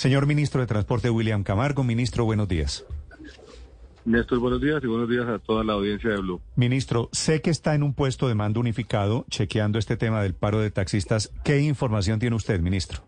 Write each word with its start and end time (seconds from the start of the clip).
Señor 0.00 0.24
Ministro 0.24 0.62
de 0.62 0.66
Transporte 0.66 1.10
William 1.10 1.42
Camargo, 1.42 1.84
Ministro, 1.84 2.24
buenos 2.24 2.48
días. 2.48 2.86
Néstor, 4.06 4.38
buenos 4.38 4.58
días 4.62 4.82
y 4.82 4.86
buenos 4.86 5.10
días 5.10 5.28
a 5.28 5.38
toda 5.38 5.62
la 5.62 5.74
audiencia 5.74 6.08
de 6.08 6.16
Blue. 6.16 6.40
Ministro, 6.56 7.10
sé 7.12 7.42
que 7.42 7.50
está 7.50 7.74
en 7.74 7.82
un 7.82 7.92
puesto 7.92 8.26
de 8.26 8.34
mando 8.34 8.60
unificado 8.60 9.26
chequeando 9.28 9.78
este 9.78 9.98
tema 9.98 10.22
del 10.22 10.32
paro 10.32 10.58
de 10.58 10.70
taxistas. 10.70 11.30
¿Qué 11.44 11.60
información 11.60 12.18
tiene 12.18 12.34
usted, 12.34 12.60
ministro? 12.60 13.02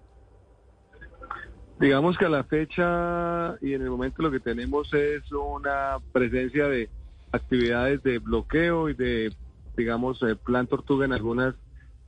Digamos 1.80 2.18
que 2.18 2.26
a 2.26 2.28
la 2.28 2.44
fecha 2.44 3.56
y 3.62 3.72
en 3.72 3.80
el 3.80 3.88
momento 3.88 4.20
lo 4.20 4.30
que 4.30 4.40
tenemos 4.40 4.92
es 4.92 5.22
una 5.32 5.96
presencia 6.12 6.66
de 6.66 6.90
actividades 7.32 8.02
de 8.02 8.18
bloqueo 8.18 8.90
y 8.90 8.94
de, 8.94 9.34
digamos, 9.78 10.22
eh, 10.24 10.36
plan 10.36 10.66
tortuga 10.66 11.06
en 11.06 11.14
algunas 11.14 11.54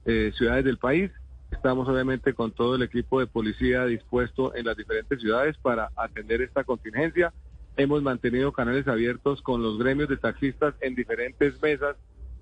eh, 0.05 0.31
ciudades 0.37 0.67
del 0.67 0.77
país. 0.77 1.11
Estamos 1.55 1.89
obviamente 1.89 2.35
con 2.35 2.51
todo 2.51 2.75
el 2.75 2.83
equipo 2.83 3.21
de 3.21 3.29
policía 3.29 3.87
dispuesto 3.87 4.55
en 4.57 4.67
las 4.67 4.77
diferentes 4.77 5.21
ciudades 5.21 5.57
para 5.57 5.91
atender 5.95 6.43
esta 6.43 6.65
contingencia. 6.65 7.33
Hemos 7.77 8.03
mantenido 8.03 8.53
canales 8.53 8.89
abiertos 8.89 9.41
con 9.41 9.63
los 9.63 9.79
gremios 9.79 10.09
de 10.09 10.17
taxistas 10.17 10.75
en 10.81 10.97
diferentes 10.97 11.63
mesas 11.63 11.97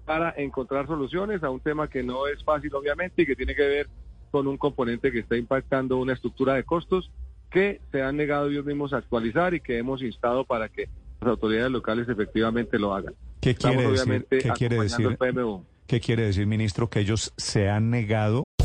para 0.07 0.35
encontrar 0.37 0.87
soluciones 0.87 1.43
a 1.43 1.51
un 1.51 1.61
tema 1.61 1.89
que 1.89 2.03
no 2.03 2.27
es 2.27 2.43
fácil 2.43 2.75
obviamente 2.75 3.23
y 3.23 3.27
que 3.27 3.37
tiene 3.37 3.55
que 3.55 3.67
ver 3.67 3.89
con 4.31 4.47
un 4.47 4.57
componente 4.57 5.13
que 5.13 5.19
está 5.21 5.37
impactando 5.37 5.99
una 5.99 6.15
estructura 6.15 6.55
de 6.55 6.65
costos 6.65 7.11
que 7.51 7.83
se 7.93 8.03
han 8.03 8.17
negado 8.17 8.49
ellos 8.49 8.65
mismos 8.65 8.95
a 8.95 8.97
actualizar 8.97 9.53
y 9.53 9.61
que 9.61 9.77
hemos 9.77 10.03
instado 10.03 10.47
para 10.47 10.71
que 10.71 10.89
las 11.21 11.29
autoridades 11.29 11.71
locales 11.71 12.09
efectivamente 12.09 12.79
lo 12.79 12.95
hagan. 12.95 13.15
¿Qué 13.41 13.55
quiere 13.55 13.93
Estamos 13.93 14.07
decir? 14.07 14.27
¿Qué 14.31 14.51
quiere 14.51 14.81
decir? 14.81 15.19
¿Qué 15.87 16.01
quiere 16.01 16.23
decir, 16.25 16.47
ministro, 16.47 16.89
que 16.89 17.01
ellos 17.01 17.35
se 17.37 17.69
han 17.69 17.91
negado? 17.91 18.45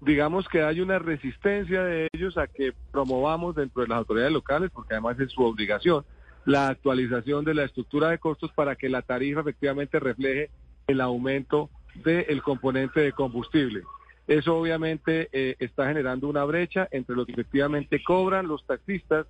digamos 0.00 0.48
que 0.48 0.62
hay 0.62 0.80
una 0.80 0.98
resistencia 0.98 1.82
de 1.82 2.08
ellos 2.12 2.38
a 2.38 2.46
que 2.46 2.72
promovamos 2.90 3.54
dentro 3.54 3.82
de 3.82 3.88
las 3.88 3.98
autoridades 3.98 4.32
locales, 4.32 4.70
porque 4.72 4.94
además 4.94 5.18
es 5.20 5.30
su 5.32 5.42
obligación, 5.42 6.04
la 6.46 6.68
actualización 6.68 7.44
de 7.44 7.54
la 7.54 7.64
estructura 7.64 8.10
de 8.10 8.18
costos 8.18 8.50
para 8.52 8.76
que 8.76 8.88
la 8.88 9.02
tarifa 9.02 9.40
efectivamente 9.40 10.00
refleje 10.00 10.50
el 10.86 11.00
aumento 11.00 11.70
del 11.94 12.42
componente 12.42 13.00
de 13.00 13.12
combustible. 13.12 13.82
Eso 14.26 14.56
obviamente 14.56 15.28
eh, 15.32 15.56
está 15.58 15.88
generando 15.88 16.28
una 16.28 16.44
brecha 16.44 16.88
entre 16.92 17.16
lo 17.16 17.26
que 17.26 17.32
efectivamente 17.32 18.02
cobran 18.02 18.46
los 18.46 18.64
taxistas 18.64 19.26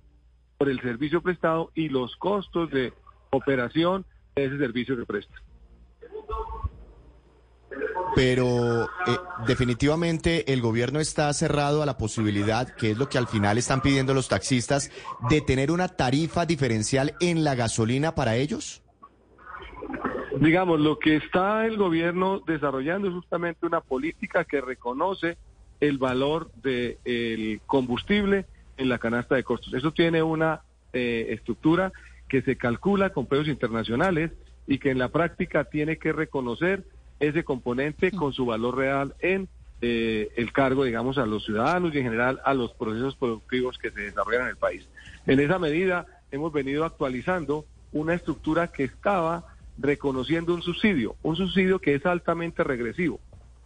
por 0.57 0.69
el 0.69 0.79
servicio 0.79 1.21
prestado 1.21 1.71
y 1.73 1.89
los 1.89 2.15
costos 2.17 2.69
de 2.69 2.93
operación 3.31 4.05
de 4.35 4.45
ese 4.45 4.57
servicio 4.57 4.95
que 4.95 5.05
prestan. 5.05 5.41
Pero 8.15 8.83
eh, 8.83 8.87
definitivamente 9.47 10.51
el 10.51 10.61
gobierno 10.61 10.99
está 10.99 11.31
cerrado 11.33 11.81
a 11.81 11.85
la 11.85 11.97
posibilidad, 11.97 12.67
que 12.75 12.91
es 12.91 12.97
lo 12.97 13.07
que 13.07 13.17
al 13.17 13.27
final 13.27 13.57
están 13.57 13.81
pidiendo 13.81 14.13
los 14.13 14.27
taxistas, 14.27 14.91
de 15.29 15.41
tener 15.41 15.71
una 15.71 15.87
tarifa 15.87 16.45
diferencial 16.45 17.13
en 17.19 17.43
la 17.43 17.55
gasolina 17.55 18.13
para 18.13 18.35
ellos. 18.35 18.81
Digamos, 20.39 20.79
lo 20.79 20.97
que 20.97 21.17
está 21.17 21.65
el 21.65 21.77
gobierno 21.77 22.39
desarrollando 22.39 23.07
es 23.07 23.13
justamente 23.13 23.65
una 23.65 23.81
política 23.81 24.43
que 24.43 24.59
reconoce 24.59 25.37
el 25.79 25.97
valor 25.97 26.51
del 26.63 27.61
combustible 27.65 28.45
en 28.77 28.89
la 28.89 28.97
canasta 28.97 29.35
de 29.35 29.43
costos. 29.43 29.73
Eso 29.73 29.91
tiene 29.91 30.23
una 30.23 30.61
eh, 30.93 31.27
estructura 31.29 31.91
que 32.27 32.41
se 32.41 32.55
calcula 32.55 33.11
con 33.11 33.25
precios 33.25 33.49
internacionales 33.49 34.31
y 34.67 34.79
que 34.79 34.91
en 34.91 34.99
la 34.99 35.09
práctica 35.09 35.65
tiene 35.65 35.97
que 35.97 36.13
reconocer 36.13 36.85
ese 37.21 37.43
componente 37.43 38.11
con 38.11 38.33
su 38.33 38.45
valor 38.45 38.75
real 38.75 39.15
en 39.19 39.47
eh, 39.81 40.29
el 40.35 40.51
cargo, 40.51 40.83
digamos, 40.83 41.17
a 41.17 41.25
los 41.25 41.45
ciudadanos 41.45 41.93
y 41.93 41.99
en 41.99 42.03
general 42.03 42.41
a 42.43 42.53
los 42.53 42.73
procesos 42.73 43.15
productivos 43.15 43.77
que 43.77 43.91
se 43.91 44.01
desarrollan 44.01 44.43
en 44.43 44.49
el 44.49 44.57
país. 44.57 44.87
En 45.25 45.39
esa 45.39 45.59
medida 45.59 46.05
hemos 46.31 46.51
venido 46.51 46.83
actualizando 46.83 47.65
una 47.91 48.13
estructura 48.13 48.67
que 48.67 48.83
estaba 48.83 49.45
reconociendo 49.77 50.53
un 50.53 50.61
subsidio, 50.61 51.15
un 51.23 51.35
subsidio 51.35 51.79
que 51.79 51.95
es 51.95 52.05
altamente 52.05 52.63
regresivo, 52.63 53.19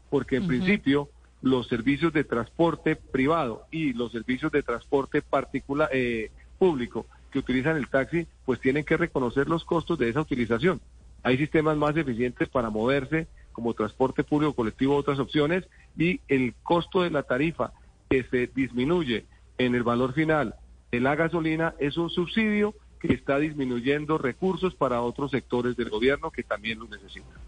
porque 0.09 0.37
en 0.37 0.47
principio 0.47 1.09
los 1.41 1.67
servicios 1.67 2.11
de 2.13 2.23
transporte 2.23 2.95
privado 2.95 3.65
y 3.71 3.93
los 3.93 4.11
servicios 4.11 4.51
de 4.51 4.63
transporte 4.63 5.21
particular 5.21 5.89
eh, 5.91 6.31
público 6.57 7.05
que 7.31 7.39
utilizan 7.39 7.77
el 7.77 7.89
taxi, 7.89 8.27
pues 8.45 8.59
tienen 8.59 8.85
que 8.85 8.97
reconocer 8.97 9.47
los 9.47 9.65
costos 9.65 9.99
de 9.99 10.09
esa 10.09 10.21
utilización. 10.21 10.79
Hay 11.23 11.37
sistemas 11.37 11.75
más 11.75 11.97
eficientes 11.97 12.47
para 12.49 12.69
moverse 12.69 13.27
como 13.55 13.73
transporte 13.73 14.23
público 14.25 14.53
colectivo, 14.53 14.97
otras 14.97 15.17
opciones, 15.17 15.65
y 15.97 16.19
el 16.27 16.53
costo 16.61 17.01
de 17.01 17.09
la 17.09 17.23
tarifa 17.23 17.71
que 18.09 18.23
se 18.25 18.47
disminuye 18.53 19.25
en 19.57 19.73
el 19.73 19.83
valor 19.83 20.13
final 20.13 20.55
de 20.91 20.99
la 20.99 21.15
gasolina 21.15 21.73
es 21.79 21.95
un 21.95 22.09
subsidio 22.09 22.75
que 22.99 23.13
está 23.13 23.39
disminuyendo 23.39 24.17
recursos 24.17 24.75
para 24.75 25.01
otros 25.01 25.31
sectores 25.31 25.77
del 25.77 25.89
gobierno 25.89 26.31
que 26.31 26.43
también 26.43 26.79
los 26.79 26.89
necesitan. 26.89 27.39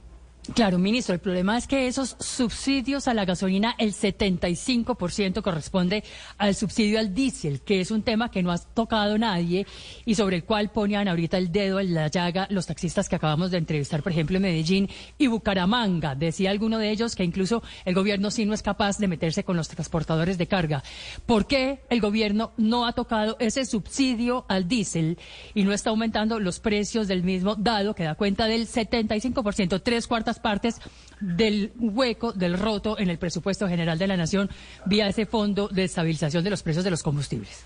Claro, 0.56 0.80
ministro, 0.80 1.14
el 1.14 1.20
problema 1.20 1.58
es 1.58 1.68
que 1.68 1.88
esos 1.88 2.16
subsidios 2.20 3.10
a 3.10 3.14
la 3.14 3.26
gasolina, 3.26 3.76
el 3.78 3.94
75% 3.94 5.42
corresponde 5.42 6.06
al 6.38 6.56
subsidio 6.56 7.00
al 7.00 7.14
diésel, 7.14 7.62
que 7.62 7.82
es 7.82 7.92
un 7.92 8.02
tema 8.02 8.32
que 8.32 8.42
no 8.42 8.52
ha 8.52 8.58
tocado 8.58 9.18
nadie 9.18 9.68
y 10.06 10.16
sobre 10.16 10.38
el 10.38 10.46
cual 10.46 10.70
ponían 10.70 11.10
ahorita 11.10 11.38
el 11.38 11.52
dedo 11.52 11.82
en 11.82 11.94
la 11.94 12.08
llaga 12.08 12.48
los 12.50 12.66
taxistas 12.66 13.10
que 13.10 13.18
acabamos 13.18 13.52
de 13.52 13.58
entrevistar, 13.58 14.02
por 14.02 14.14
ejemplo, 14.14 14.38
en 14.38 14.44
Medellín 14.44 14.90
y 15.18 15.28
Bucaramanga. 15.28 16.16
Decía 16.16 16.50
alguno 16.50 16.78
de 16.78 16.92
ellos 16.92 17.16
que 17.16 17.26
incluso 17.26 17.62
el 17.84 17.94
gobierno 17.94 18.32
sí 18.32 18.46
no 18.46 18.54
es 18.54 18.64
capaz 18.64 19.00
de 19.00 19.10
meterse 19.10 19.44
con 19.44 19.58
los 19.58 19.68
transportadores 19.68 20.38
de 20.38 20.48
carga. 20.48 20.82
¿Por 21.26 21.46
qué 21.46 21.82
el 21.90 22.00
gobierno 22.00 22.54
no 22.56 22.86
ha 22.86 22.94
tocado 22.94 23.36
ese 23.40 23.66
subsidio 23.66 24.46
al 24.48 24.70
diésel 24.70 25.18
y 25.54 25.64
no 25.64 25.74
está 25.74 25.90
aumentando 25.90 26.40
los 26.40 26.62
precios 26.62 27.10
del 27.10 27.24
mismo, 27.24 27.56
dado 27.56 27.94
que 27.94 28.04
da 28.04 28.16
cuenta 28.16 28.46
del 28.46 28.66
75%, 28.66 29.82
tres 29.84 30.08
cuartas 30.08 30.37
partes 30.40 30.82
del 31.20 31.72
hueco, 31.78 32.32
del 32.34 32.58
roto 32.58 32.98
en 33.00 33.10
el 33.10 33.18
presupuesto 33.18 33.68
general 33.68 33.98
de 33.98 34.08
la 34.08 34.18
Nación 34.18 34.50
vía 34.86 35.08
ese 35.08 35.26
fondo 35.26 35.68
de 35.68 35.84
estabilización 35.86 36.44
de 36.44 36.50
los 36.50 36.64
precios 36.64 36.84
de 36.84 36.92
los 36.92 37.04
combustibles? 37.04 37.66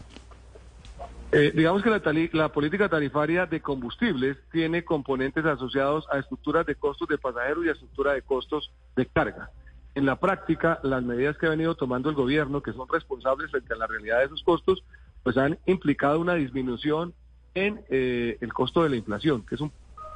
Eh, 1.34 1.54
digamos 1.56 1.82
que 1.82 1.90
la, 1.90 2.02
la 2.34 2.50
política 2.50 2.90
tarifaria 2.90 3.46
de 3.46 3.62
combustibles 3.62 4.38
tiene 4.52 4.84
componentes 4.84 5.46
asociados 5.46 6.06
a 6.12 6.20
estructuras 6.20 6.66
de 6.66 6.76
costos 6.76 7.08
de 7.08 7.18
pasajeros 7.18 7.66
y 7.66 7.70
a 7.70 7.72
estructura 7.72 8.14
de 8.14 8.22
costos 8.22 8.72
de 8.98 9.06
carga. 9.06 9.50
En 9.96 10.06
la 10.06 10.18
práctica, 10.18 10.80
las 10.84 11.04
medidas 11.04 11.38
que 11.38 11.46
ha 11.46 11.50
venido 11.50 11.76
tomando 11.76 12.10
el 12.10 12.16
gobierno, 12.16 12.62
que 12.62 12.74
son 12.74 12.88
responsables 12.90 13.50
frente 13.50 13.74
a 13.74 13.78
la 13.78 13.88
realidad 13.88 14.20
de 14.20 14.26
esos 14.26 14.44
costos, 14.44 14.84
pues 15.24 15.38
han 15.38 15.58
implicado 15.66 16.20
una 16.20 16.36
disminución 16.36 17.14
en 17.54 17.82
eh, 17.90 18.38
el 18.42 18.54
costo 18.54 18.84
de 18.84 18.90
la 18.90 18.96
inflación, 18.96 19.46
que 19.46 19.56
es 19.56 19.62
un 19.62 19.72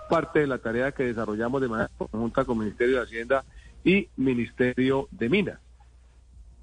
parte 0.09 0.39
de 0.39 0.47
la 0.47 0.57
tarea 0.57 0.91
que 0.91 1.03
desarrollamos 1.03 1.61
de 1.61 1.67
manera 1.67 1.89
conjunta 1.97 2.45
con 2.45 2.57
Ministerio 2.57 2.97
de 2.97 3.03
Hacienda 3.03 3.43
y 3.83 4.09
Ministerio 4.17 5.07
de 5.11 5.29
Minas. 5.29 5.59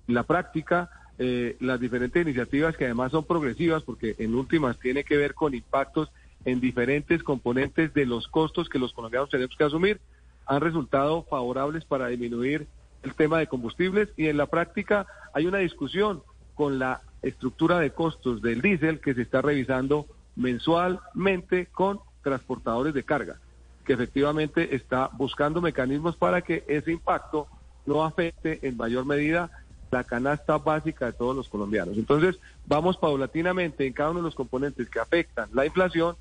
En 0.08 0.14
la 0.14 0.24
práctica, 0.24 0.90
eh, 1.18 1.56
las 1.60 1.78
diferentes 1.78 2.22
iniciativas 2.22 2.76
que 2.76 2.84
además 2.84 3.12
son 3.12 3.24
progresivas, 3.24 3.82
porque 3.82 4.16
en 4.18 4.34
últimas 4.34 4.78
tiene 4.78 5.04
que 5.04 5.16
ver 5.16 5.34
con 5.34 5.54
impactos 5.54 6.10
en 6.44 6.60
diferentes 6.60 7.22
componentes 7.22 7.94
de 7.94 8.06
los 8.06 8.26
costos 8.28 8.68
que 8.68 8.78
los 8.78 8.92
colombianos 8.92 9.30
tenemos 9.30 9.56
que 9.56 9.64
asumir, 9.64 10.00
han 10.46 10.60
resultado 10.60 11.22
favorables 11.24 11.84
para 11.84 12.08
disminuir 12.08 12.66
el 13.02 13.14
tema 13.14 13.38
de 13.38 13.46
combustibles 13.46 14.08
y 14.16 14.26
en 14.28 14.36
la 14.36 14.46
práctica 14.46 15.06
hay 15.34 15.46
una 15.46 15.58
discusión 15.58 16.22
con 16.54 16.78
la 16.78 17.00
estructura 17.22 17.78
de 17.78 17.90
costos 17.90 18.42
del 18.42 18.60
diésel 18.60 19.00
que 19.00 19.14
se 19.14 19.22
está 19.22 19.42
revisando 19.42 20.06
mensualmente 20.36 21.66
con 21.66 22.00
transportadores 22.22 22.94
de 22.94 23.04
carga, 23.04 23.38
que 23.84 23.92
efectivamente 23.92 24.74
está 24.74 25.10
buscando 25.12 25.60
mecanismos 25.60 26.16
para 26.16 26.42
que 26.42 26.64
ese 26.68 26.92
impacto 26.92 27.46
no 27.86 28.04
afecte 28.04 28.60
en 28.62 28.76
mayor 28.76 29.04
medida 29.04 29.50
la 29.90 30.04
canasta 30.04 30.56
básica 30.58 31.06
de 31.06 31.12
todos 31.12 31.36
los 31.36 31.48
colombianos. 31.48 31.98
Entonces, 31.98 32.38
vamos 32.66 32.96
paulatinamente 32.96 33.86
en 33.86 33.92
cada 33.92 34.10
uno 34.10 34.20
de 34.20 34.24
los 34.24 34.34
componentes 34.34 34.88
que 34.88 34.98
afectan 34.98 35.50
la 35.52 35.66
inflación, 35.66 36.16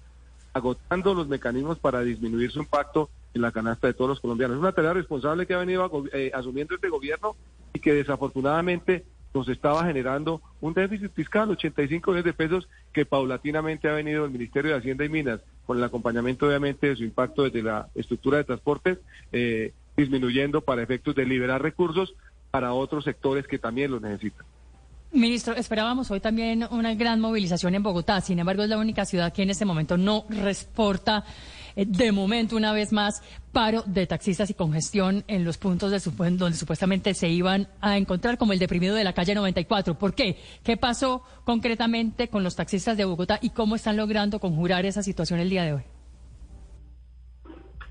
agotando 0.54 1.14
los 1.14 1.28
mecanismos 1.28 1.80
para 1.80 2.02
disminuir 2.02 2.52
su 2.52 2.60
impacto 2.60 3.10
en 3.34 3.42
la 3.42 3.52
canasta 3.52 3.88
de 3.88 3.94
todos 3.94 4.10
los 4.10 4.20
colombianos. 4.20 4.58
Es 4.58 4.62
una 4.62 4.74
tarea 4.74 4.94
responsable 4.94 5.48
que 5.48 5.54
ha 5.54 5.60
venido 5.60 5.90
eh, 6.12 6.32
asumiendo 6.34 6.76
este 6.76 6.90
gobierno 6.90 7.36
y 7.74 7.80
que 7.80 7.94
desafortunadamente 7.94 9.06
nos 9.34 9.48
estaba 9.48 9.86
generando 9.86 10.42
un 10.60 10.74
déficit 10.74 11.14
fiscal, 11.14 11.50
85 11.50 12.12
millones 12.12 12.26
de 12.26 12.34
pesos, 12.34 12.68
que 12.92 13.06
paulatinamente 13.06 13.88
ha 13.88 13.94
venido 13.94 14.26
el 14.26 14.32
Ministerio 14.32 14.72
de 14.72 14.78
Hacienda 14.78 15.06
y 15.06 15.10
Minas, 15.10 15.40
con 15.66 15.78
el 15.78 15.84
acompañamiento 15.84 16.48
obviamente 16.48 16.88
de 16.88 16.96
su 16.96 17.04
impacto 17.04 17.44
desde 17.44 17.64
la 17.64 17.88
estructura 17.96 18.38
de 18.38 18.44
transportes, 18.44 19.00
eh, 19.32 19.74
disminuyendo 19.96 20.62
para 20.62 20.84
efectos 20.84 21.16
de 21.16 21.26
liberar 21.26 21.62
recursos 21.62 22.14
para 22.50 22.74
otros 22.74 23.04
sectores 23.06 23.48
que 23.48 23.60
también 23.60 23.92
lo 23.92 24.00
necesitan. 24.00 24.46
Ministro, 25.14 25.54
esperábamos 25.56 26.10
hoy 26.10 26.22
también 26.22 26.66
una 26.72 26.94
gran 26.94 27.20
movilización 27.20 27.76
en 27.76 27.84
Bogotá. 27.84 28.22
Sin 28.22 28.40
embargo, 28.40 28.64
es 28.64 28.70
la 28.70 28.78
única 28.78 29.04
ciudad 29.04 29.34
que 29.34 29.44
en 29.44 29.50
este 29.50 29.66
momento 29.66 29.98
no 29.98 30.26
reporta, 30.30 31.26
eh, 31.76 31.86
de 31.88 32.12
momento, 32.12 32.56
una 32.56 32.74
vez 32.74 32.92
más, 32.92 33.22
paro 33.52 33.84
de 33.86 34.08
taxistas 34.08 34.50
y 34.50 34.54
congestión 34.54 35.24
en 35.28 35.44
los 35.44 35.58
puntos 35.58 35.92
de 35.92 36.00
donde 36.38 36.58
supuestamente 36.58 37.14
se 37.14 37.30
iban 37.30 37.68
a 37.82 37.98
encontrar, 37.98 38.38
como 38.38 38.54
el 38.54 38.60
deprimido 38.60 38.96
de 38.96 39.04
la 39.04 39.14
calle 39.14 39.36
94. 39.36 39.96
¿Por 39.96 40.14
qué? 40.14 40.38
¿Qué 40.64 40.78
pasó 40.78 41.24
concretamente 41.44 42.28
con 42.28 42.44
los 42.44 42.56
taxistas 42.56 42.98
de 42.98 43.06
Bogotá 43.06 43.40
y 43.42 43.52
cómo 43.52 43.76
están 43.76 43.98
logrando 43.98 44.40
conjurar 44.40 44.86
esa 44.86 45.04
situación 45.04 45.40
el 45.40 45.50
día 45.50 45.64
de 45.64 45.74
hoy? 45.74 45.84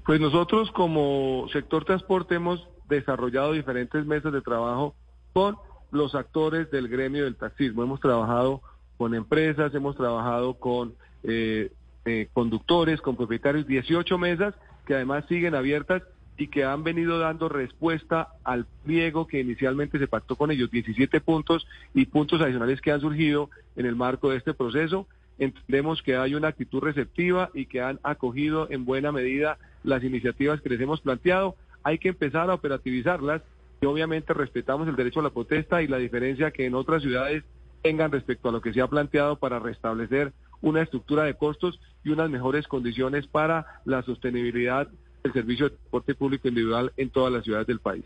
Pues 0.07 0.21
nosotros 0.21 0.71
como 0.73 1.47
sector 1.53 1.85
transporte 1.85 2.35
hemos 2.35 2.67
desarrollado 2.89 3.53
diferentes 3.53 4.05
mesas 4.07 4.33
de 4.33 4.41
trabajo 4.41 4.95
con 5.33 5.57
los 5.91 6.15
actores 6.15 6.71
del 6.71 6.89
gremio 6.89 7.25
del 7.25 7.37
taxismo. 7.37 7.83
Hemos 7.83 8.01
trabajado 8.01 8.63
con 8.97 9.15
empresas, 9.15 9.75
hemos 9.75 9.97
trabajado 9.97 10.55
con 10.55 10.95
eh, 11.23 11.71
eh, 12.05 12.29
conductores, 12.33 13.01
con 13.01 13.17
propietarios, 13.17 13.67
18 13.67 14.19
mesas 14.19 14.55
que 14.87 14.95
además 14.95 15.25
siguen 15.29 15.55
abiertas 15.55 16.03
y 16.37 16.49
que 16.49 16.65
han 16.65 16.83
venido 16.83 17.19
dando 17.19 17.49
respuesta 17.49 18.29
al 18.45 18.67
pliego 18.85 19.27
que 19.27 19.41
inicialmente 19.41 19.99
se 19.99 20.09
pactó 20.09 20.37
con 20.37 20.51
ellos, 20.51 20.71
17 20.71 21.21
puntos 21.21 21.67
y 21.95 22.07
puntos 22.07 22.41
adicionales 22.41 22.81
que 22.81 22.93
han 22.93 23.01
surgido 23.01 23.51
en 23.77 23.87
el 23.87 23.95
marco 23.95 24.31
de 24.31 24.39
este 24.39 24.55
proceso. 24.55 25.07
Entendemos 25.39 26.03
que 26.03 26.17
hay 26.17 26.35
una 26.35 26.49
actitud 26.49 26.81
receptiva 26.81 27.51
y 27.53 27.67
que 27.67 27.83
han 27.83 28.01
acogido 28.03 28.69
en 28.71 28.85
buena 28.85 29.13
medida 29.13 29.59
las 29.85 30.03
iniciativas 30.03 30.61
que 30.61 30.71
les 30.71 30.81
hemos 30.81 31.01
planteado. 31.03 31.57
Hay 31.83 31.99
que 31.99 32.09
empezar 32.09 32.51
a 32.51 32.55
operativizarlas 32.55 33.43
y 33.81 33.87
obviamente 33.87 34.35
respetamos 34.35 34.89
el 34.89 34.97
derecho 34.97 35.21
a 35.21 35.25
la 35.25 35.31
protesta 35.31 35.83
y 35.83 35.89
la 35.89 35.99
diferencia 35.99 36.51
que 36.51 36.67
en 36.67 36.75
otras 36.75 37.03
ciudades 37.03 37.45
tengan 37.83 38.13
respecto 38.13 38.49
a 38.49 38.53
lo 38.53 38.61
que 38.61 38.73
se 38.73 38.81
ha 38.81 38.87
planteado 38.87 39.37
para 39.37 39.59
restablecer 39.59 40.33
una 40.63 40.83
estructura 40.83 41.25
de 41.25 41.35
costos 41.35 41.81
y 42.05 42.11
unas 42.11 42.31
mejores 42.31 42.67
condiciones 42.67 43.27
para 43.27 43.83
la 43.85 44.03
sostenibilidad 44.03 44.89
del 45.23 45.33
servicio 45.33 45.69
de 45.69 45.77
transporte 45.77 46.15
público 46.15 46.49
individual 46.49 46.93
en 46.97 47.11
todas 47.11 47.33
las 47.33 47.45
ciudades 47.45 47.67
del 47.67 47.81
país. 47.81 48.05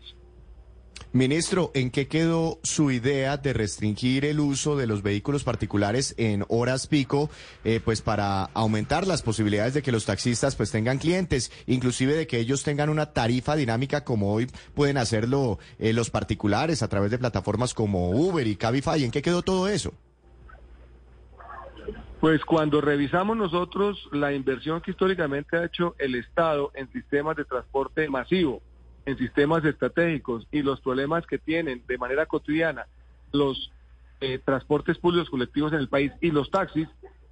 Ministro, 1.15 1.71
¿en 1.73 1.91
qué 1.91 2.09
quedó 2.09 2.59
su 2.63 2.91
idea 2.91 3.37
de 3.37 3.53
restringir 3.53 4.25
el 4.25 4.41
uso 4.41 4.75
de 4.75 4.85
los 4.85 5.01
vehículos 5.01 5.45
particulares 5.45 6.13
en 6.17 6.43
horas 6.49 6.87
pico, 6.87 7.29
eh, 7.63 7.79
pues 7.83 8.01
para 8.01 8.43
aumentar 8.53 9.07
las 9.07 9.21
posibilidades 9.21 9.73
de 9.73 9.81
que 9.81 9.93
los 9.93 10.03
taxistas 10.03 10.57
pues 10.57 10.71
tengan 10.71 10.97
clientes, 10.97 11.53
inclusive 11.67 12.15
de 12.15 12.27
que 12.27 12.39
ellos 12.39 12.63
tengan 12.63 12.89
una 12.89 13.13
tarifa 13.13 13.55
dinámica 13.55 14.03
como 14.03 14.33
hoy 14.33 14.47
pueden 14.73 14.97
hacerlo 14.97 15.57
eh, 15.79 15.93
los 15.93 16.09
particulares 16.09 16.83
a 16.83 16.89
través 16.89 17.11
de 17.11 17.17
plataformas 17.17 17.73
como 17.73 18.09
Uber 18.09 18.45
y 18.45 18.57
Cabify? 18.57 19.01
¿En 19.01 19.11
qué 19.11 19.21
quedó 19.21 19.41
todo 19.41 19.69
eso? 19.69 19.93
Pues 22.25 22.43
cuando 22.43 22.81
revisamos 22.81 23.37
nosotros 23.37 24.09
la 24.11 24.33
inversión 24.33 24.81
que 24.81 24.89
históricamente 24.89 25.57
ha 25.57 25.65
hecho 25.65 25.93
el 25.99 26.15
Estado 26.15 26.71
en 26.73 26.91
sistemas 26.91 27.37
de 27.37 27.45
transporte 27.45 28.09
masivo, 28.09 28.63
en 29.05 29.15
sistemas 29.19 29.63
estratégicos 29.63 30.47
y 30.51 30.63
los 30.63 30.81
problemas 30.81 31.27
que 31.27 31.37
tienen 31.37 31.83
de 31.87 31.99
manera 31.99 32.25
cotidiana 32.25 32.87
los 33.31 33.71
eh, 34.21 34.39
transportes 34.43 34.97
públicos 34.97 35.29
colectivos 35.29 35.71
en 35.73 35.77
el 35.77 35.87
país 35.87 36.13
y 36.19 36.31
los 36.31 36.49
taxis, 36.49 36.87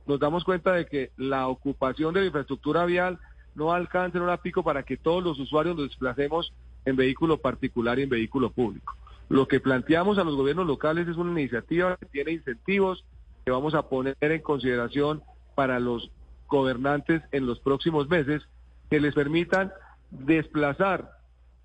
nos 0.06 0.19
damos 0.19 0.44
cuenta 0.44 0.74
de 0.74 0.86
que 0.86 1.10
la 1.18 1.48
ocupación 1.48 2.13
de 2.13 2.19
la 2.19 2.28
infraestructura 2.28 2.86
vial 2.86 3.18
no 3.56 3.74
alcanza 3.74 4.19
en 4.19 4.25
hora 4.25 4.44
pico 4.44 4.62
para 4.62 4.84
que 4.84 4.98
todos 4.98 5.24
los 5.24 5.39
usuarios 5.39 5.75
nos 5.75 5.88
desplacemos 5.88 6.54
en 6.86 6.98
vehículo 6.98 7.39
particular 7.39 7.98
y 7.98 8.04
en 8.04 8.10
vehículo 8.10 8.51
público. 8.51 8.94
Lo 9.28 9.48
que 9.48 9.60
planteamos 9.60 10.19
a 10.19 10.24
los 10.24 10.36
gobiernos 10.36 10.68
locales 10.68 11.07
es 11.07 11.18
una 11.18 11.31
iniciativa 11.31 11.98
que 11.98 12.06
tiene 12.06 12.34
incentivos 12.34 13.04
que 13.45 13.51
vamos 13.51 13.74
a 13.74 13.90
poner 13.90 14.16
en 14.19 14.42
consideración 14.42 15.22
para 15.56 15.80
los 15.80 16.12
gobernantes 16.48 17.22
en 17.31 17.45
los 17.45 17.60
próximos 17.60 18.10
meses 18.10 18.44
que 18.90 19.00
les 19.00 19.13
permitan 19.13 19.72
desplazar 20.12 21.18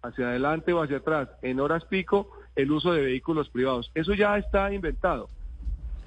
hacia 0.02 0.28
adelante 0.28 0.72
o 0.72 0.82
hacia 0.82 0.98
atrás 0.98 1.28
en 1.42 1.60
horas 1.60 1.84
pico 1.84 2.30
el 2.56 2.72
uso 2.72 2.92
de 2.92 3.02
vehículos 3.02 3.48
privados. 3.50 3.90
Eso 3.94 4.14
ya 4.14 4.36
está 4.38 4.72
inventado. 4.72 5.28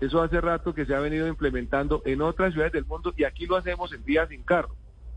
Eso 0.01 0.21
hace 0.21 0.41
rato 0.41 0.73
que 0.73 0.85
se 0.85 0.95
ha 0.95 0.99
venido 0.99 1.27
implementando 1.27 2.01
en 2.05 2.21
otras 2.21 2.53
ciudades 2.53 2.73
del 2.73 2.85
mundo 2.85 3.13
y 3.15 3.23
aquí 3.23 3.45
lo 3.45 3.55
hacemos 3.55 3.93
en 3.93 4.03
días 4.03 4.29
sin 4.29 4.41
carro. 4.41 4.75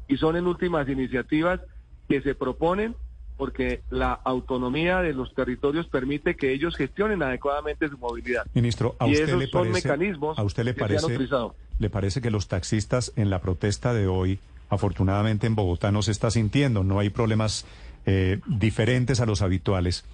Y 0.09 0.19
son 0.19 0.37
en 0.37 0.47
últimas 0.47 0.89
iniciativas 0.89 1.61
que 2.09 2.21
se 2.21 2.35
proponen 2.35 2.95
porque 3.37 3.83
la 3.91 4.13
autonomía 4.13 5.01
de 5.01 5.13
los 5.13 5.35
territorios 5.35 5.87
permite 5.87 6.37
que 6.37 6.53
ellos 6.53 6.77
gestionen 6.77 7.23
adecuadamente 7.23 7.89
su 7.89 7.99
movilidad. 7.99 8.47
Ministro, 8.55 8.95
¿a 8.99 9.07
usted 9.07 9.37
le 9.37 9.47
son 9.49 9.69
parece, 9.69 9.89
mecanismos 9.89 10.39
¿a 10.39 10.43
usted 10.43 10.65
le 10.65 10.75
que 10.75 10.79
se 10.79 10.85
han 10.85 10.89
parece, 10.89 11.07
utilizado. 11.07 11.55
le 11.79 11.91
parece 11.91 12.21
que 12.21 12.31
los 12.31 12.49
taxistas 12.49 13.13
en 13.17 13.31
la 13.31 13.41
protesta 13.41 13.93
de 13.93 14.07
hoy, 14.07 14.39
afortunadamente 14.69 15.47
en 15.47 15.55
Bogotá 15.55 15.91
no 15.91 16.03
se 16.03 16.13
está 16.13 16.31
sintiendo, 16.31 16.85
no 16.85 17.01
hay 17.01 17.11
problemas 17.11 17.67
eh, 18.07 18.41
diferentes 18.47 19.21
a 19.21 19.27
los 19.27 19.43
habituales. 19.43 20.05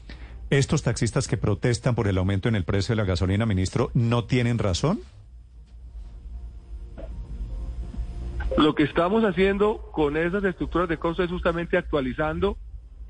¿Estos 0.49 0.83
taxistas 0.83 1.29
que 1.29 1.37
protestan 1.37 1.95
por 1.95 2.09
el 2.09 2.19
aumento 2.19 2.49
en 2.49 2.57
el 2.57 2.65
precio 2.65 2.93
de 2.93 2.97
la 2.97 3.05
gasolina, 3.05 3.47
ministro, 3.47 3.91
no 3.95 4.25
tienen 4.25 4.59
razón? 4.59 5.01
Lo 8.57 8.75
que 8.75 8.83
estamos 8.83 9.23
haciendo 9.23 9.79
con 9.93 10.17
esas 10.17 10.43
estructuras 10.43 10.89
de 10.89 10.97
costo 10.97 11.23
es 11.23 11.31
justamente 11.31 11.77
actualizando 11.77 12.57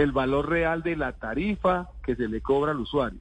el 0.01 0.13
valor 0.13 0.49
real 0.49 0.83
de 0.83 0.97
la 0.97 1.13
tarifa 1.13 1.91
que 2.03 2.17
se 2.17 2.27
le 2.27 2.41
cobra 2.41 2.73
al 2.73 2.81
usuario. 2.81 3.21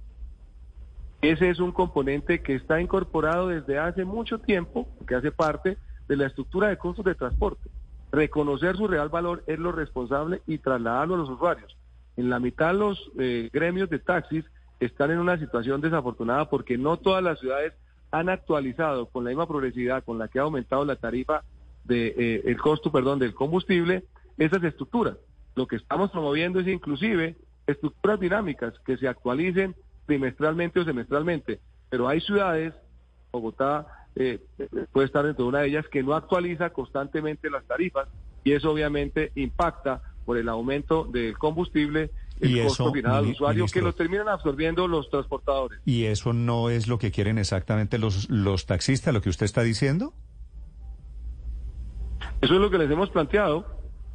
Ese 1.21 1.49
es 1.49 1.59
un 1.59 1.73
componente 1.73 2.41
que 2.41 2.55
está 2.55 2.79
incorporado 2.79 3.49
desde 3.49 3.77
hace 3.77 4.05
mucho 4.05 4.39
tiempo, 4.39 4.87
que 5.05 5.15
hace 5.15 5.29
parte 5.29 5.77
de 6.07 6.15
la 6.15 6.27
estructura 6.27 6.69
de 6.69 6.77
costos 6.77 7.03
de 7.03 7.15
transporte. 7.15 7.69
Reconocer 8.13 8.77
su 8.77 8.87
real 8.87 9.09
valor 9.09 9.43
es 9.45 9.59
lo 9.59 9.73
responsable 9.73 10.41
y 10.47 10.59
trasladarlo 10.59 11.15
a 11.15 11.17
los 11.17 11.29
usuarios. 11.29 11.75
En 12.15 12.29
la 12.29 12.39
mitad 12.39 12.73
los 12.73 13.11
eh, 13.19 13.49
gremios 13.51 13.89
de 13.89 13.99
taxis 13.99 14.45
están 14.79 15.11
en 15.11 15.19
una 15.19 15.37
situación 15.37 15.81
desafortunada 15.81 16.49
porque 16.49 16.77
no 16.77 16.95
todas 16.95 17.21
las 17.21 17.39
ciudades 17.41 17.73
han 18.09 18.29
actualizado 18.29 19.07
con 19.07 19.25
la 19.25 19.31
misma 19.31 19.49
progresividad 19.49 20.05
con 20.05 20.17
la 20.17 20.29
que 20.29 20.39
ha 20.39 20.43
aumentado 20.43 20.85
la 20.85 20.95
tarifa 20.95 21.43
de 21.83 22.07
eh, 22.17 22.41
el 22.45 22.57
costo, 22.57 22.89
perdón, 22.89 23.19
del 23.19 23.35
combustible, 23.35 24.05
esas 24.37 24.63
estructuras. 24.63 25.17
Lo 25.55 25.67
que 25.67 25.75
estamos 25.77 26.11
promoviendo 26.11 26.59
es 26.59 26.67
inclusive 26.67 27.35
estructuras 27.67 28.19
dinámicas 28.19 28.73
que 28.85 28.97
se 28.97 29.07
actualicen 29.07 29.75
trimestralmente 30.05 30.79
o 30.79 30.85
semestralmente. 30.85 31.59
Pero 31.89 32.07
hay 32.07 32.21
ciudades, 32.21 32.73
Bogotá 33.31 33.87
eh, 34.15 34.39
puede 34.91 35.07
estar 35.07 35.25
dentro 35.25 35.45
de 35.45 35.49
una 35.49 35.59
de 35.59 35.67
ellas, 35.67 35.85
que 35.91 36.03
no 36.03 36.13
actualiza 36.13 36.71
constantemente 36.71 37.49
las 37.49 37.63
tarifas 37.65 38.07
y 38.43 38.53
eso 38.53 38.71
obviamente 38.71 39.31
impacta 39.35 40.01
por 40.25 40.37
el 40.37 40.49
aumento 40.49 41.05
del 41.05 41.37
combustible 41.37 42.11
el 42.39 42.57
Y 42.57 42.63
costo 42.63 42.83
eso, 42.85 42.93
final 42.93 43.15
al 43.15 43.25
usuario 43.27 43.63
ministro. 43.63 43.81
que 43.81 43.85
lo 43.85 43.93
terminan 43.93 44.29
absorbiendo 44.29 44.87
los 44.87 45.09
transportadores. 45.09 45.79
¿Y 45.85 46.05
eso 46.05 46.31
no 46.33 46.69
es 46.69 46.87
lo 46.87 46.97
que 46.97 47.11
quieren 47.11 47.37
exactamente 47.37 47.97
los, 47.97 48.29
los 48.29 48.65
taxistas, 48.65 49.13
lo 49.13 49.21
que 49.21 49.29
usted 49.29 49.45
está 49.45 49.61
diciendo? 49.61 50.13
Eso 52.41 52.53
es 52.53 52.61
lo 52.61 52.69
que 52.69 52.77
les 52.77 52.89
hemos 52.89 53.09
planteado, 53.09 53.65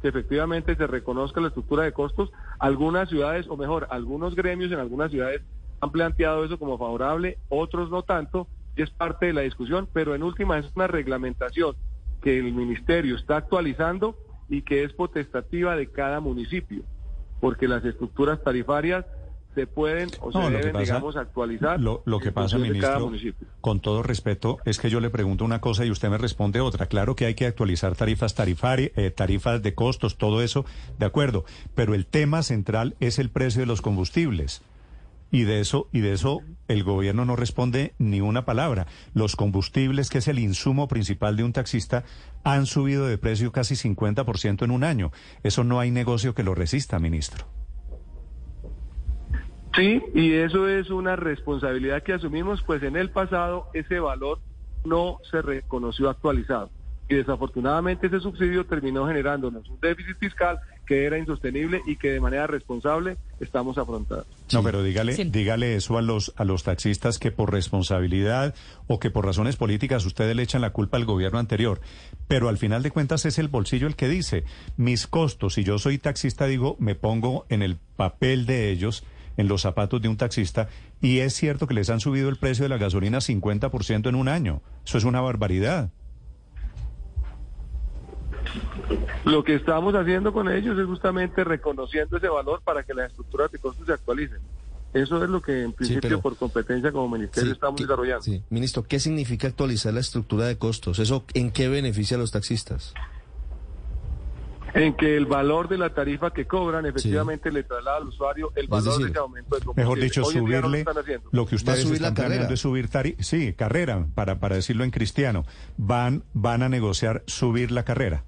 que 0.05 0.09
efectivamente 0.09 0.75
se 0.75 0.85
reconozca 0.85 1.41
la 1.41 1.47
estructura 1.47 1.81
de 1.81 1.91
costos. 1.91 2.31
Algunas 2.59 3.09
ciudades, 3.09 3.47
o 3.49 3.57
mejor, 3.57 3.87
algunos 3.89 4.35
gremios 4.35 4.71
en 4.71 4.77
algunas 4.77 5.09
ciudades 5.09 5.41
han 5.81 5.91
planteado 5.91 6.45
eso 6.45 6.59
como 6.59 6.77
favorable, 6.77 7.39
otros 7.49 7.89
no 7.89 8.03
tanto, 8.03 8.47
y 8.75 8.83
es 8.83 8.91
parte 8.91 9.25
de 9.25 9.33
la 9.33 9.41
discusión, 9.41 9.89
pero 9.91 10.13
en 10.13 10.21
última 10.21 10.59
es 10.59 10.67
una 10.75 10.85
reglamentación 10.85 11.75
que 12.21 12.37
el 12.37 12.53
ministerio 12.53 13.15
está 13.15 13.37
actualizando 13.37 14.15
y 14.47 14.61
que 14.61 14.83
es 14.83 14.93
potestativa 14.93 15.75
de 15.75 15.87
cada 15.87 16.19
municipio, 16.19 16.83
porque 17.41 17.67
las 17.67 17.83
estructuras 17.83 18.43
tarifarias 18.43 19.07
se 19.55 19.65
pueden 19.65 20.09
o 20.21 20.29
No, 20.31 20.47
se 20.47 20.51
deben, 20.57 20.73
pasa- 20.73 20.83
digamos, 20.85 21.15
actualizar. 21.15 21.79
Lo, 21.79 22.03
lo 22.05 22.19
que 22.19 22.31
pasa, 22.31 22.57
ministro, 22.59 23.11
con 23.61 23.79
todo 23.79 24.03
respeto, 24.03 24.59
es 24.65 24.77
que 24.77 24.89
yo 24.91 24.99
le 24.99 25.09
pregunto 25.09 25.43
una 25.45 25.61
cosa 25.61 25.85
y 25.85 25.89
usted 25.91 26.09
me 26.09 26.17
responde 26.19 26.59
otra. 26.61 26.85
Claro 26.85 27.15
que 27.15 27.25
hay 27.25 27.33
que 27.33 27.47
actualizar 27.47 27.95
tarifas 27.95 28.37
tarifari- 28.37 28.91
eh, 28.95 29.09
tarifas 29.09 29.63
de 29.63 29.73
costos, 29.73 30.17
todo 30.17 30.41
eso, 30.43 30.65
de 30.99 31.05
acuerdo. 31.05 31.45
Pero 31.73 31.95
el 31.95 32.05
tema 32.05 32.43
central 32.43 32.95
es 32.99 33.17
el 33.17 33.29
precio 33.29 33.61
de 33.61 33.65
los 33.65 33.81
combustibles. 33.81 34.61
Y 35.31 35.43
de 35.43 35.59
eso, 35.59 35.89
y 35.91 35.99
de 36.01 36.13
eso 36.13 36.41
el 36.67 36.83
gobierno 36.83 37.25
no 37.25 37.35
responde 37.35 37.93
ni 37.97 38.21
una 38.21 38.45
palabra. 38.45 38.85
Los 39.13 39.35
combustibles, 39.35 40.09
que 40.09 40.19
es 40.19 40.27
el 40.27 40.39
insumo 40.39 40.87
principal 40.87 41.35
de 41.35 41.43
un 41.43 41.51
taxista, 41.51 42.03
han 42.43 42.67
subido 42.67 43.07
de 43.07 43.17
precio 43.17 43.51
casi 43.51 43.75
50% 43.75 44.63
en 44.63 44.71
un 44.71 44.83
año. 44.83 45.11
Eso 45.43 45.63
no 45.63 45.79
hay 45.79 45.91
negocio 45.91 46.35
que 46.35 46.43
lo 46.43 46.55
resista, 46.55 46.99
ministro. 46.99 47.47
Sí, 49.75 50.01
y 50.13 50.33
eso 50.33 50.67
es 50.67 50.89
una 50.89 51.15
responsabilidad 51.15 52.03
que 52.03 52.13
asumimos, 52.13 52.61
pues 52.61 52.81
en 52.83 52.95
el 52.95 53.09
pasado 53.09 53.67
ese 53.73 53.99
valor 53.99 54.39
no 54.85 55.17
se 55.29 55.41
reconoció 55.41 56.09
actualizado. 56.09 56.69
Y 57.09 57.15
desafortunadamente 57.15 58.07
ese 58.07 58.19
subsidio 58.19 58.65
terminó 58.65 59.05
generándonos 59.07 59.67
un 59.69 59.79
déficit 59.79 60.17
fiscal 60.17 60.59
que 60.87 61.05
era 61.05 61.17
insostenible 61.17 61.81
y 61.87 61.97
que 61.97 62.11
de 62.11 62.19
manera 62.19 62.45
responsable 62.47 63.17
estamos 63.39 63.77
afrontando. 63.77 64.25
No, 64.53 64.63
pero 64.63 64.81
dígale, 64.83 65.13
Sí. 65.13 65.23
dígale 65.25 65.75
eso 65.75 65.97
a 65.97 66.01
los 66.03 66.31
a 66.37 66.45
los 66.45 66.63
taxistas 66.63 67.17
que 67.19 67.31
por 67.31 67.51
responsabilidad 67.51 68.53
o 68.87 68.99
que 68.99 69.09
por 69.11 69.25
razones 69.25 69.55
políticas 69.55 70.05
ustedes 70.05 70.35
le 70.35 70.43
echan 70.43 70.61
la 70.61 70.69
culpa 70.71 70.97
al 70.97 71.05
gobierno 71.05 71.37
anterior. 71.39 71.79
Pero 72.27 72.49
al 72.49 72.57
final 72.57 72.81
de 72.83 72.91
cuentas 72.91 73.25
es 73.25 73.37
el 73.39 73.47
bolsillo 73.49 73.87
el 73.87 73.95
que 73.95 74.07
dice, 74.07 74.43
mis 74.77 75.05
costos, 75.07 75.55
si 75.55 75.63
yo 75.63 75.77
soy 75.79 75.97
taxista, 75.97 76.45
digo, 76.45 76.75
me 76.79 76.95
pongo 76.95 77.45
en 77.49 77.61
el 77.61 77.77
papel 77.97 78.45
de 78.45 78.71
ellos, 78.71 79.03
en 79.37 79.47
los 79.47 79.61
zapatos 79.61 80.01
de 80.01 80.07
un 80.07 80.17
taxista, 80.17 80.69
y 81.01 81.19
es 81.19 81.33
cierto 81.33 81.67
que 81.67 81.73
les 81.73 81.89
han 81.89 81.99
subido 81.99 82.29
el 82.29 82.37
precio 82.37 82.63
de 82.63 82.69
la 82.69 82.77
gasolina 82.77 83.19
50% 83.19 84.09
en 84.09 84.15
un 84.15 84.27
año. 84.27 84.61
Eso 84.85 84.97
es 84.97 85.03
una 85.03 85.21
barbaridad. 85.21 85.89
Lo 89.25 89.43
que 89.43 89.55
estamos 89.55 89.93
haciendo 89.95 90.31
con 90.31 90.49
ellos 90.49 90.77
es 90.77 90.85
justamente 90.85 91.43
reconociendo 91.43 92.17
ese 92.17 92.29
valor 92.29 92.61
para 92.63 92.83
que 92.83 92.93
las 92.93 93.09
estructuras 93.11 93.51
de 93.51 93.59
costos 93.59 93.85
se 93.85 93.93
actualicen. 93.93 94.39
Eso 94.93 95.21
es 95.21 95.29
lo 95.29 95.41
que 95.41 95.63
en 95.63 95.73
principio 95.73 96.01
pero- 96.01 96.21
por 96.21 96.37
competencia 96.37 96.91
como 96.91 97.09
ministerio 97.09 97.49
Sí, 97.49 97.53
estamos 97.53 97.75
¿qué- 97.77 97.83
desarrollando. 97.83 98.21
sí. 98.23 98.43
Ministro, 98.49 98.83
¿qué 98.83 98.99
significa 98.99 99.47
actualizar 99.47 99.93
la 99.93 99.99
estructura 99.99 100.45
de 100.45 100.57
costos? 100.57 100.99
¿Eso 100.99 101.25
en 101.33 101.51
qué 101.51 101.67
beneficia 101.67 102.15
a 102.15 102.19
los 102.19 102.31
taxistas? 102.31 102.93
En 104.75 104.93
que 104.93 105.15
el 105.15 105.25
valor 105.25 105.69
de 105.69 105.77
la 105.77 105.93
tarifa 105.93 106.31
que 106.31 106.45
cobran 106.45 106.85
efectivamente 106.85 107.49
le 107.49 107.63
traslada 107.63 107.97
al 107.97 108.07
usuario 108.09 108.51
el 108.55 108.67
valor 108.67 108.85
decir, 108.85 109.05
de 109.05 109.11
ese 109.11 109.19
aumento 109.19 109.55
de 109.55 109.61
combustible. 109.61 109.83
Mejor 109.83 109.99
dicho, 109.99 110.23
Hoy 110.23 110.35
no 110.35 110.41
lo 110.41 110.47
subirle 110.47 110.79
están 110.79 110.97
haciendo. 110.97 111.29
lo 111.31 111.45
que 111.45 111.55
ustedes 111.55 111.81
subir 111.81 112.01
la 112.01 112.09
están 112.09 112.13
planeando 112.15 112.41
carrera. 112.41 112.53
es 112.53 112.59
subir 112.59 112.89
tari 112.89 113.15
sí, 113.19 113.53
carrera, 113.53 114.05
para, 114.13 114.39
para 114.41 114.57
decirlo 114.57 114.83
en 114.83 114.91
cristiano. 114.91 115.45
Van, 115.77 116.23
van 116.33 116.61
a 116.61 116.67
negociar 116.67 117.23
subir 117.25 117.71
la 117.71 117.83
carrera. 117.83 118.25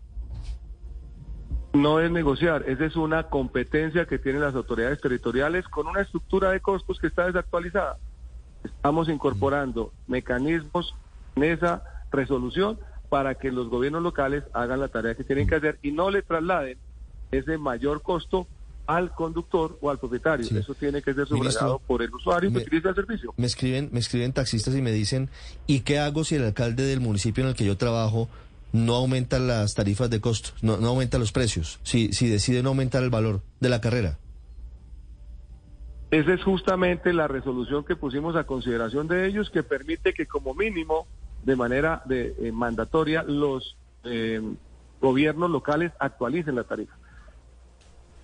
No 1.74 2.00
es 2.00 2.10
negociar, 2.10 2.64
esa 2.68 2.86
es 2.86 2.96
una 2.96 3.24
competencia 3.24 4.06
que 4.06 4.18
tienen 4.18 4.42
las 4.42 4.56
autoridades 4.56 5.02
territoriales 5.02 5.68
con 5.68 5.86
una 5.86 6.02
estructura 6.02 6.52
de 6.52 6.62
costos 6.62 6.98
que 6.98 7.08
está 7.08 7.26
desactualizada. 7.26 7.98
Estamos 8.64 9.10
incorporando 9.10 9.92
mecanismos 10.08 10.96
en 11.36 11.44
esa 11.44 11.84
resolución 12.10 12.80
para 13.10 13.36
que 13.36 13.52
los 13.52 13.70
gobiernos 13.70 14.04
locales 14.04 14.44
hagan 14.54 14.80
la 14.80 14.88
tarea 14.90 15.16
que 15.16 15.24
tienen 15.24 15.48
que 15.48 15.56
hacer 15.56 15.80
y 15.82 15.92
no 15.92 16.10
le 16.12 16.22
trasladen 16.22 16.78
ese 17.32 17.58
mayor 17.58 18.02
costo 18.02 18.48
al 18.86 19.12
conductor 19.14 19.78
o 19.82 19.90
al 19.90 19.98
propietario. 20.00 20.46
Eso 20.58 20.74
tiene 20.74 21.02
que 21.02 21.14
ser 21.14 21.28
subrayado 21.28 21.80
por 21.80 22.02
el 22.02 22.14
usuario 22.14 22.50
que 22.50 22.58
me- 22.58 22.64
utiliza 22.64 22.90
el 22.90 22.96
servicio. 22.96 23.34
Me 23.38 23.46
escriben, 23.46 23.90
me 23.92 24.00
escriben 24.00 24.32
taxistas 24.34 24.76
y 24.76 24.82
me 24.82 24.92
dicen, 24.92 25.30
¿y 25.68 25.82
qué 25.82 26.00
hago 26.00 26.24
si 26.24 26.36
el 26.36 26.44
alcalde 26.46 26.84
del 26.84 27.02
municipio 27.02 27.44
en 27.44 27.50
el 27.50 27.56
que 27.56 27.66
yo 27.66 27.76
trabajo 27.78 28.30
no 28.72 28.96
aumenta 28.96 29.40
las 29.40 29.74
tarifas 29.76 30.10
de 30.10 30.22
costos, 30.22 30.54
no, 30.62 30.78
no 30.78 30.88
aumenta 30.90 31.18
los 31.18 31.32
precios, 31.34 31.80
si, 31.84 32.14
si 32.14 32.28
decide 32.30 32.64
no 32.64 32.70
aumentar 32.70 33.04
el 33.04 33.10
valor 33.10 33.42
de 33.60 33.70
la 33.70 33.82
carrera? 33.82 34.20
Esa 36.10 36.34
es 36.34 36.44
justamente 36.44 37.12
la 37.12 37.28
resolución 37.28 37.84
que 37.84 37.98
pusimos 37.98 38.36
a 38.38 38.46
consideración 38.46 39.08
de 39.10 39.28
ellos, 39.28 39.50
que 39.50 39.64
permite 39.64 40.14
que 40.14 40.26
como 40.26 40.54
mínimo, 40.54 41.06
de 41.48 41.56
manera 41.56 42.02
de, 42.04 42.36
eh, 42.40 42.52
mandatoria, 42.52 43.24
los 43.24 43.78
eh, 44.04 44.42
gobiernos 45.00 45.50
locales 45.50 45.94
actualicen 45.98 46.56
la 46.56 46.66
tarifa. 46.66 46.94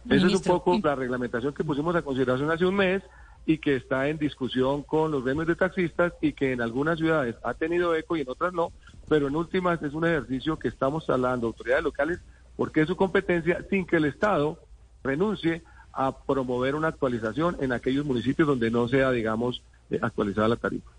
Esa 0.09 0.27
es 0.27 0.33
un 0.33 0.41
poco 0.41 0.77
la 0.83 0.93
reglamentación 0.93 1.53
que 1.53 1.63
pusimos 1.63 1.95
a 1.95 2.01
consideración 2.01 2.51
hace 2.51 2.65
un 2.65 2.75
mes 2.75 3.01
y 3.45 3.59
que 3.59 3.77
está 3.77 4.09
en 4.09 4.17
discusión 4.17 4.83
con 4.83 5.11
los 5.11 5.23
gremios 5.23 5.47
de 5.47 5.55
taxistas 5.55 6.11
y 6.19 6.33
que 6.33 6.51
en 6.51 6.59
algunas 6.59 6.99
ciudades 6.99 7.37
ha 7.45 7.53
tenido 7.53 7.95
eco 7.95 8.17
y 8.17 8.21
en 8.21 8.29
otras 8.29 8.51
no, 8.51 8.73
pero 9.07 9.29
en 9.29 9.37
últimas 9.37 9.81
es 9.81 9.93
un 9.93 10.03
ejercicio 10.05 10.59
que 10.59 10.67
estamos 10.67 11.09
hablando 11.09 11.47
autoridades 11.47 11.85
locales 11.85 12.19
porque 12.57 12.81
es 12.81 12.87
su 12.87 12.97
competencia 12.97 13.65
sin 13.69 13.85
que 13.85 13.95
el 13.95 14.05
Estado 14.05 14.59
renuncie 15.01 15.63
a 15.93 16.11
promover 16.25 16.75
una 16.75 16.89
actualización 16.89 17.55
en 17.61 17.71
aquellos 17.71 18.05
municipios 18.05 18.49
donde 18.49 18.69
no 18.69 18.89
sea, 18.89 19.11
digamos, 19.11 19.63
eh, 19.89 19.99
actualizada 20.01 20.49
la 20.49 20.57
tarifa. 20.57 20.91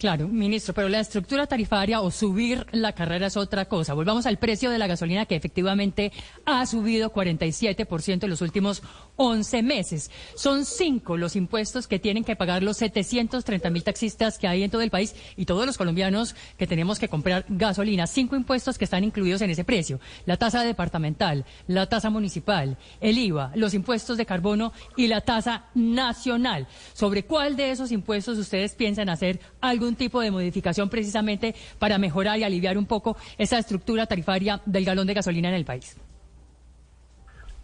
Claro, 0.00 0.28
ministro, 0.28 0.72
pero 0.72 0.88
la 0.88 1.00
estructura 1.00 1.46
tarifaria 1.46 2.00
o 2.00 2.10
subir 2.10 2.64
la 2.72 2.94
carrera 2.94 3.26
es 3.26 3.36
otra 3.36 3.66
cosa. 3.66 3.92
Volvamos 3.92 4.24
al 4.24 4.38
precio 4.38 4.70
de 4.70 4.78
la 4.78 4.86
gasolina 4.86 5.26
que 5.26 5.36
efectivamente 5.36 6.10
ha 6.46 6.64
subido 6.64 7.12
47% 7.12 8.24
en 8.24 8.30
los 8.30 8.40
últimos 8.40 8.82
11 9.22 9.62
meses. 9.62 10.10
Son 10.34 10.64
cinco 10.64 11.18
los 11.18 11.36
impuestos 11.36 11.86
que 11.86 11.98
tienen 11.98 12.24
que 12.24 12.36
pagar 12.36 12.62
los 12.62 12.78
730 12.78 13.68
mil 13.68 13.84
taxistas 13.84 14.38
que 14.38 14.48
hay 14.48 14.62
en 14.62 14.70
todo 14.70 14.80
el 14.80 14.88
país 14.88 15.14
y 15.36 15.44
todos 15.44 15.66
los 15.66 15.76
colombianos 15.76 16.34
que 16.56 16.66
tenemos 16.66 16.98
que 16.98 17.08
comprar 17.08 17.44
gasolina. 17.50 18.06
Cinco 18.06 18.34
impuestos 18.34 18.78
que 18.78 18.86
están 18.86 19.04
incluidos 19.04 19.42
en 19.42 19.50
ese 19.50 19.62
precio. 19.62 20.00
La 20.24 20.38
tasa 20.38 20.62
departamental, 20.62 21.44
la 21.66 21.86
tasa 21.86 22.08
municipal, 22.08 22.78
el 23.02 23.18
IVA, 23.18 23.52
los 23.56 23.74
impuestos 23.74 24.16
de 24.16 24.24
carbono 24.24 24.72
y 24.96 25.06
la 25.06 25.20
tasa 25.20 25.66
nacional. 25.74 26.66
¿Sobre 26.94 27.26
cuál 27.26 27.56
de 27.56 27.72
esos 27.72 27.92
impuestos 27.92 28.38
ustedes 28.38 28.74
piensan 28.74 29.10
hacer 29.10 29.38
algún 29.60 29.96
tipo 29.96 30.22
de 30.22 30.30
modificación 30.30 30.88
precisamente 30.88 31.54
para 31.78 31.98
mejorar 31.98 32.38
y 32.38 32.44
aliviar 32.44 32.78
un 32.78 32.86
poco 32.86 33.18
esa 33.36 33.58
estructura 33.58 34.06
tarifaria 34.06 34.62
del 34.64 34.86
galón 34.86 35.06
de 35.06 35.12
gasolina 35.12 35.50
en 35.50 35.56
el 35.56 35.66
país? 35.66 35.98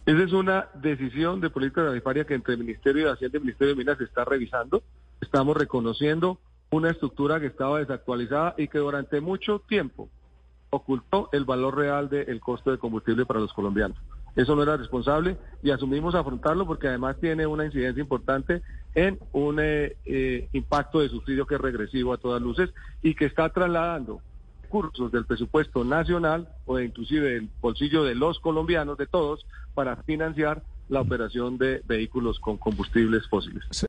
Esa 0.06 0.22
es 0.22 0.32
una 0.32 0.68
decisión 0.74 1.40
de 1.40 1.50
política 1.50 1.84
tarifaria 1.84 2.24
que 2.24 2.34
entre 2.34 2.54
el 2.54 2.60
Ministerio 2.60 3.06
de 3.06 3.12
Hacienda 3.12 3.38
y 3.38 3.40
el 3.40 3.44
Ministerio 3.44 3.74
de 3.74 3.78
Minas 3.78 3.98
se 3.98 4.04
está 4.04 4.24
revisando. 4.24 4.84
Estamos 5.20 5.56
reconociendo 5.56 6.38
una 6.70 6.90
estructura 6.90 7.40
que 7.40 7.46
estaba 7.46 7.80
desactualizada 7.80 8.54
y 8.56 8.68
que 8.68 8.78
durante 8.78 9.20
mucho 9.20 9.58
tiempo 9.68 10.08
ocultó 10.70 11.28
el 11.32 11.44
valor 11.44 11.76
real 11.76 12.08
del 12.08 12.38
costo 12.38 12.70
de 12.70 12.78
combustible 12.78 13.26
para 13.26 13.40
los 13.40 13.52
colombianos. 13.52 13.98
Eso 14.36 14.54
no 14.54 14.62
era 14.62 14.76
responsable 14.76 15.38
y 15.60 15.70
asumimos 15.70 16.14
afrontarlo 16.14 16.66
porque 16.66 16.86
además 16.86 17.16
tiene 17.18 17.44
una 17.44 17.64
incidencia 17.64 18.00
importante 18.00 18.62
en 18.94 19.18
un 19.32 19.58
eh, 19.58 19.96
eh, 20.04 20.48
impacto 20.52 21.00
de 21.00 21.08
subsidio 21.08 21.46
que 21.46 21.56
es 21.56 21.60
regresivo 21.60 22.12
a 22.12 22.18
todas 22.18 22.40
luces 22.40 22.70
y 23.02 23.16
que 23.16 23.24
está 23.24 23.48
trasladando 23.48 24.20
recursos 24.66 25.12
del 25.12 25.24
presupuesto 25.24 25.84
nacional 25.84 26.48
o 26.66 26.76
de 26.76 26.84
inclusive 26.86 27.34
del 27.34 27.48
bolsillo 27.60 28.04
de 28.04 28.14
los 28.14 28.40
colombianos, 28.40 28.98
de 28.98 29.06
todos, 29.06 29.46
para 29.74 29.96
financiar 30.02 30.62
la 30.88 31.00
operación 31.00 31.58
de 31.58 31.82
vehículos 31.86 32.38
con 32.38 32.58
combustibles 32.58 33.26
fósiles. 33.28 33.64